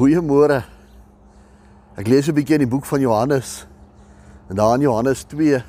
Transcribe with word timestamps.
Goeiemôre. 0.00 0.62
Ek 1.92 2.06
lees 2.08 2.24
'n 2.26 2.32
bietjie 2.32 2.56
in 2.56 2.64
die 2.64 2.72
boek 2.72 2.86
van 2.88 3.00
Johannes. 3.00 3.66
En 4.48 4.56
daar 4.56 4.74
in 4.74 4.80
Johannes 4.80 5.24
2 5.28 5.54
ehm 5.54 5.64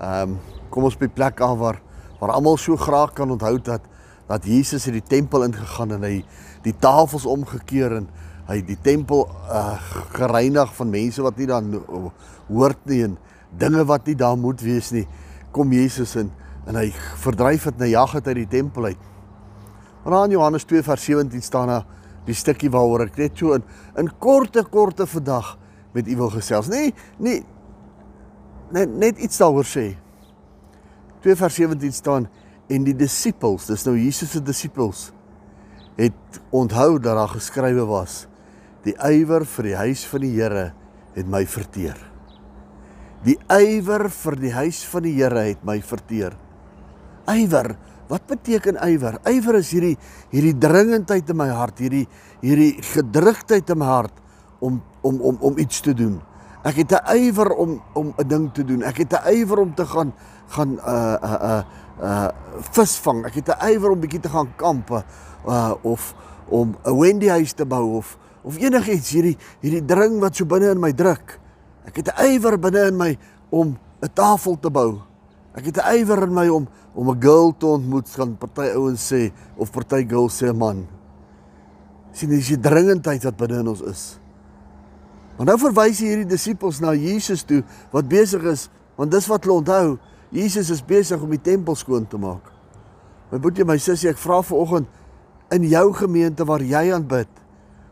um, 0.00 0.38
kom 0.70 0.84
ons 0.84 0.96
by 0.96 1.08
plek 1.08 1.40
af 1.40 1.58
waar 1.58 1.82
waar 2.18 2.30
almal 2.30 2.56
so 2.56 2.76
graag 2.76 3.12
kan 3.12 3.30
onthou 3.30 3.60
dat 3.60 3.80
dat 4.26 4.44
Jesus 4.44 4.86
in 4.86 4.92
die 4.92 5.02
tempel 5.02 5.44
ingegaan 5.44 5.92
en 5.92 6.02
hy 6.02 6.24
die 6.62 6.72
tafels 6.78 7.26
omgekeer 7.26 7.92
en 7.96 8.08
hy 8.48 8.62
die 8.64 8.78
tempel 8.80 9.28
uh, 9.28 9.76
gereinig 10.16 10.74
van 10.74 10.90
mense 10.90 11.22
wat 11.22 11.36
nie 11.36 11.46
dan 11.46 11.84
hoort 12.48 12.86
nie 12.86 13.02
en 13.04 13.18
dinge 13.50 13.84
wat 13.84 14.06
nie 14.06 14.16
daar 14.16 14.38
moet 14.38 14.60
wees 14.60 14.90
nie. 14.92 15.06
Kom 15.52 15.72
Jesus 15.72 16.16
in 16.16 16.32
en 16.66 16.74
hy 16.74 16.90
verdryf 17.20 17.64
dit 17.64 17.78
na 17.78 17.84
jag 17.84 18.14
uit 18.14 18.34
die 18.34 18.48
tempel 18.48 18.84
uit. 18.84 18.98
Maar 20.04 20.24
in 20.24 20.30
Johannes 20.30 20.64
2 20.64 20.82
vers 20.82 21.04
17 21.04 21.42
staan 21.42 21.68
daar 21.68 21.84
die 22.26 22.34
stukkie 22.34 22.70
waaroor 22.72 23.06
ek 23.06 23.18
net 23.20 23.38
so 23.38 23.54
in 23.56 23.64
in 23.98 24.10
korte 24.20 24.64
korte 24.70 25.06
vandag 25.06 25.56
met 25.94 26.08
u 26.08 26.16
wil 26.16 26.30
gesels. 26.34 26.68
Nee, 26.68 26.92
nee. 27.18 27.44
Net 28.74 28.90
net 28.90 29.18
iets 29.22 29.38
daaroor 29.40 29.66
sê. 29.66 29.94
2 31.24 31.36
vers 31.36 31.54
17 31.54 31.92
staan 31.92 32.28
en 32.68 32.84
die 32.84 32.94
disippels, 32.98 33.68
dis 33.70 33.84
nou 33.86 33.94
Jesus 33.96 34.30
se 34.34 34.42
disippels 34.42 35.10
het 35.96 36.40
onthou 36.52 36.98
dat 36.98 37.16
daar 37.16 37.30
geskrywe 37.32 37.86
was 37.88 38.26
die 38.86 38.94
ywer 39.02 39.46
vir 39.48 39.70
die 39.70 39.78
huis 39.80 40.04
van 40.06 40.22
die 40.22 40.34
Here 40.36 40.66
het 41.16 41.26
my 41.26 41.42
verteer. 41.48 41.96
Die 43.26 43.34
ywer 43.50 44.06
vir 44.12 44.36
die 44.38 44.52
huis 44.54 44.84
van 44.86 45.06
die 45.08 45.16
Here 45.16 45.48
het 45.48 45.64
my 45.66 45.80
verteer. 45.82 46.36
Ywer 47.26 47.72
Wat 48.08 48.26
beteken 48.26 48.78
ywer? 48.86 49.18
Ywer 49.26 49.58
is 49.58 49.72
hierdie 49.74 49.96
hierdie 50.30 50.54
dringendheid 50.62 51.30
in 51.32 51.38
my 51.38 51.48
hart, 51.50 51.80
hierdie 51.82 52.06
hierdie 52.42 52.76
gedrukheid 52.94 53.70
in 53.74 53.80
my 53.82 53.88
hart 53.90 54.14
om 54.62 54.78
om 55.02 55.20
om 55.20 55.38
om 55.50 55.58
iets 55.58 55.82
te 55.82 55.94
doen. 55.94 56.20
Ek 56.66 56.82
het 56.82 56.92
'n 56.92 57.16
ywer 57.18 57.50
om 57.54 57.82
om 57.94 58.14
'n 58.18 58.28
ding 58.28 58.52
te 58.52 58.64
doen. 58.64 58.82
Ek 58.82 58.98
het 58.98 59.12
'n 59.12 59.34
ywer 59.34 59.58
om 59.58 59.74
te 59.74 59.86
gaan 59.86 60.12
gaan 60.48 60.78
uh 60.78 61.16
uh 61.22 61.38
uh 61.42 61.62
uh 62.02 62.28
visvang. 62.72 63.26
Ek 63.26 63.34
het 63.34 63.48
'n 63.48 63.70
ywer 63.74 63.90
om 63.90 64.00
bietjie 64.00 64.20
te 64.20 64.28
gaan 64.28 64.54
kampe 64.56 65.04
uh 65.46 65.74
of 65.82 66.14
om 66.48 66.76
'n 66.84 66.98
Wendy 66.98 67.28
huis 67.28 67.52
te 67.52 67.66
bou 67.66 67.96
of 67.96 68.18
of 68.42 68.56
enigiets 68.56 69.10
hierdie 69.10 69.36
hierdie 69.60 69.84
dring 69.84 70.20
wat 70.20 70.36
so 70.36 70.44
binne 70.44 70.70
in 70.70 70.80
my 70.80 70.92
druk. 70.92 71.40
Ek 71.84 71.96
het 71.96 72.08
'n 72.14 72.34
ywer 72.34 72.58
binne 72.58 72.86
in 72.86 72.96
my 72.96 73.18
om 73.50 73.78
'n 74.02 74.12
tafel 74.14 74.58
te 74.60 74.70
bou. 74.70 75.02
Ek 75.56 75.64
het 75.64 75.78
'n 75.80 75.96
ywer 76.04 76.22
in 76.22 76.34
my 76.34 76.48
om 76.48 76.68
om 76.94 77.10
'n 77.10 77.20
girl 77.20 77.54
te 77.56 77.66
ontmoet, 77.66 78.08
gaan 78.08 78.36
party 78.36 78.72
ouens 78.76 79.12
sê 79.12 79.32
of 79.56 79.70
party 79.70 80.04
girls 80.08 80.42
sê 80.42 80.54
man. 80.54 80.86
sien 82.12 82.30
dis 82.30 82.48
die 82.48 82.60
dringendheid 82.60 83.24
wat 83.24 83.36
binne 83.36 83.58
in 83.60 83.68
ons 83.68 83.80
is. 83.80 84.18
Maar 85.36 85.46
nou 85.46 85.58
verwys 85.58 85.98
hierdie 86.00 86.26
disippels 86.26 86.80
na 86.80 86.94
Jesus 86.94 87.42
toe 87.42 87.62
wat 87.92 88.08
besig 88.08 88.42
is, 88.42 88.70
want 88.96 89.10
dis 89.10 89.26
wat 89.26 89.44
hulle 89.44 89.60
onthou. 89.60 89.98
Jesus 90.32 90.70
is 90.70 90.80
besig 90.80 91.20
om 91.20 91.30
die 91.30 91.42
tempel 91.42 91.76
skoon 91.76 92.06
te 92.08 92.16
maak. 92.18 92.52
My 93.30 93.38
boetie, 93.38 93.64
my 93.64 93.76
sussie, 93.76 94.08
ek 94.08 94.16
vra 94.16 94.40
vanoggend 94.42 94.88
in 95.50 95.62
jou 95.62 95.92
gemeente 95.92 96.44
waar 96.44 96.62
jy 96.62 96.92
aanbid, 96.94 97.28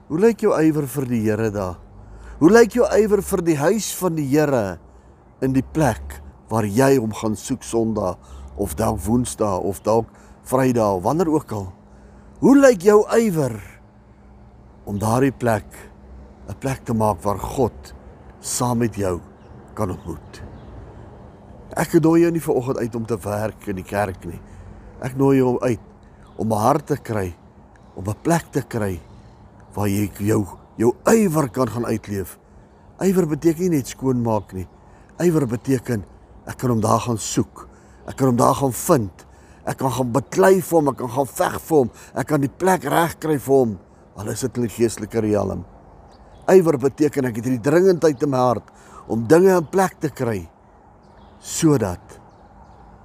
hoe 0.09 0.19
lyk 0.19 0.41
jou 0.41 0.53
ywer 0.57 0.87
vir 0.87 1.07
die 1.07 1.21
Here 1.21 1.51
daar? 1.51 1.79
Hoe 2.39 2.51
lyk 2.51 2.73
jou 2.73 2.87
ywer 2.87 3.23
vir 3.23 3.43
die 3.43 3.57
huis 3.57 3.93
van 3.95 4.15
die 4.15 4.27
Here 4.27 4.79
in 5.43 5.53
die 5.53 5.63
plek 5.63 6.24
waar 6.55 6.67
jy 6.71 6.95
hom 7.01 7.15
gaan 7.19 7.35
soek 7.35 7.65
Sondag 7.67 8.19
of 8.55 8.77
dalk 8.79 9.01
Woensdag 9.03 9.65
of 9.67 9.81
dalk 9.83 10.11
Vrydag, 10.47 11.01
wanneer 11.03 11.31
ook 11.33 11.53
al. 11.57 11.71
Hoe 12.45 12.53
lyk 12.59 12.85
jou 12.85 13.01
ywer 13.17 13.55
om 14.85 14.99
daardie 15.01 15.33
plek 15.33 15.67
'n 16.49 16.59
plek 16.61 16.85
te 16.85 16.95
maak 16.95 17.23
waar 17.23 17.39
God 17.39 17.95
saam 18.41 18.79
met 18.79 18.95
jou 18.95 19.21
kan 19.75 19.91
ontmoet? 19.91 20.43
Ek 21.77 21.93
nooi 21.93 22.21
jou 22.21 22.31
nie 22.31 22.43
vanoggend 22.43 22.79
uit 22.79 22.95
om 22.95 23.07
te 23.07 23.19
werk 23.19 23.67
in 23.67 23.77
die 23.77 23.91
kerk 23.97 24.25
nie. 24.25 24.41
Ek 25.01 25.17
nooi 25.17 25.39
jou 25.39 25.59
uit 25.61 25.81
om 26.37 26.53
'n 26.53 26.59
hart 26.59 26.87
te 26.87 26.97
kry, 26.97 27.35
om 27.97 28.05
'n 28.05 28.23
plek 28.23 28.53
te 28.53 28.63
kry 28.63 29.01
waar 29.75 29.89
jy 29.89 30.11
jou 30.19 30.47
jou 30.77 30.93
ywer 31.07 31.49
kan 31.49 31.69
gaan 31.69 31.87
uitleef. 31.87 32.39
Ywer 33.01 33.27
beteken 33.27 33.61
nie 33.61 33.77
net 33.77 33.89
skoonmaak 33.89 34.53
nie. 34.53 34.69
Ywer 35.19 35.47
beteken 35.47 36.05
ek 36.47 36.59
kan 36.61 36.75
hom 36.75 36.81
daar 36.85 37.01
gaan 37.01 37.19
soek. 37.19 37.69
Ek 38.09 38.17
kan 38.17 38.33
hom 38.33 38.37
daar 38.41 38.55
gaan 38.55 38.73
vind. 38.73 39.25
Ek 39.65 39.79
kan 39.81 39.93
gaan 39.97 40.11
beklei 40.13 40.59
vir 40.61 40.77
hom, 40.77 40.91
ek 40.93 40.99
kan 41.01 41.13
gaan 41.15 41.31
veg 41.31 41.55
vir 41.67 41.79
hom. 41.79 41.93
Ek 42.21 42.29
kan 42.29 42.43
die 42.45 42.53
plek 42.53 42.85
reg 42.85 43.17
kry 43.21 43.39
vir 43.41 43.55
hom. 43.55 43.79
Al 44.21 44.29
is 44.31 44.45
dit 44.45 44.59
in 44.61 44.67
die 44.67 44.75
geestelike 44.75 45.23
riem. 45.25 45.65
Ywer 46.53 46.77
beteken 46.79 47.31
ek 47.31 47.39
het 47.41 47.49
hierdie 47.49 47.65
dringendheid 47.65 48.23
in 48.23 48.33
my 48.35 48.43
hart 48.43 48.69
om 49.09 49.25
dinge 49.29 49.55
in 49.57 49.71
plek 49.73 49.97
te 50.01 50.11
kry 50.13 50.43
sodat 51.45 52.19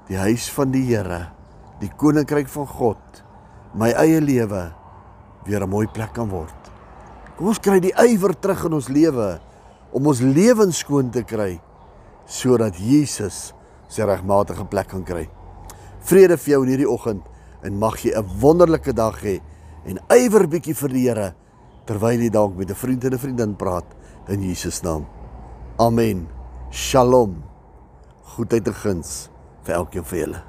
die 0.08 0.18
huis 0.20 0.48
van 0.56 0.72
die 0.72 0.86
Here, 0.88 1.28
die 1.80 1.90
koninkryk 2.00 2.48
van 2.52 2.68
God, 2.68 3.24
my 3.76 3.92
eie 4.00 4.20
lewe 4.24 4.70
weer 5.46 5.64
'n 5.64 5.70
mooi 5.70 5.88
plek 5.88 6.14
kan 6.14 6.30
word. 6.30 6.56
Kom 7.38 7.48
ons 7.48 7.60
kry 7.60 7.80
die 7.80 7.94
ywer 7.96 8.34
terug 8.34 8.66
in 8.66 8.74
ons 8.74 8.90
lewe 8.90 9.40
om 9.92 10.08
ons 10.08 10.20
lewens 10.20 10.78
skoon 10.78 11.12
te 11.12 11.24
kry 11.24 11.60
sodat 12.30 12.78
Jesus 12.78 13.52
sy 13.90 14.06
regmatige 14.06 14.66
plek 14.70 14.92
kan 14.94 15.04
kry. 15.04 15.26
Vrede 16.06 16.38
vir 16.38 16.54
jou 16.54 16.64
in 16.64 16.72
hierdie 16.74 16.90
oggend 16.90 17.26
en 17.66 17.80
mag 17.80 17.98
jy 17.98 18.14
'n 18.14 18.40
wonderlike 18.40 18.94
dag 18.94 19.18
hê 19.24 19.42
en 19.86 20.00
ywer 20.10 20.48
bietjie 20.48 20.76
vir 20.76 20.90
die 20.90 21.08
Here 21.08 21.34
terwyl 21.86 22.22
jy 22.22 22.30
dalk 22.30 22.56
met 22.56 22.70
'n 22.70 22.76
vriend 22.76 23.06
en 23.06 23.14
'n 23.14 23.18
vriendin 23.18 23.56
praat 23.56 23.86
in 24.28 24.42
Jesus 24.42 24.84
naam. 24.84 25.06
Amen. 25.80 26.28
Shalom. 26.72 27.44
Goedheid 28.36 28.68
en 28.68 28.74
guns 28.74 29.30
vir 29.64 29.76
elkeen 29.76 30.06
van 30.06 30.18
julle. 30.20 30.49